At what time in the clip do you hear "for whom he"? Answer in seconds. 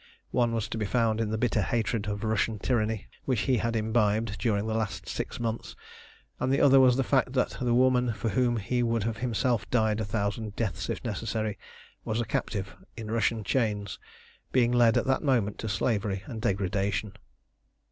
8.13-8.81